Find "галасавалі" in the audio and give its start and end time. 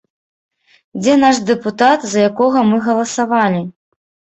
2.91-3.61